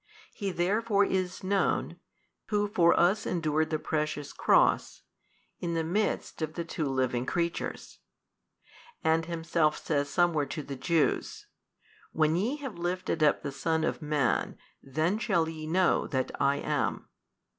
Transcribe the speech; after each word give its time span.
He 0.33 0.49
therefore 0.49 1.05
is 1.05 1.43
known, 1.43 1.99
Who 2.47 2.67
for 2.67 2.99
us 2.99 3.27
endured 3.27 3.69
the 3.69 3.77
Precious 3.77 4.33
Cross, 4.33 5.03
in 5.59 5.75
the 5.75 5.83
midst 5.83 6.41
of 6.41 6.55
the 6.55 6.65
two 6.65 6.87
living 6.87 7.27
creatures. 7.27 7.99
And 9.03 9.27
Himself 9.27 9.77
says 9.77 10.09
somewhere 10.09 10.47
to 10.47 10.63
the 10.63 10.75
Jews, 10.75 11.45
When 12.13 12.35
ye 12.35 12.55
have 12.55 12.79
lifted 12.79 13.21
up 13.21 13.43
the 13.43 13.51
son 13.51 13.83
of 13.83 14.01
man, 14.01 14.57
then 14.81 15.19
shall 15.19 15.47
ye 15.47 15.67
know 15.67 16.07
that 16.07 16.31
I 16.41 16.55
am. 16.55 17.07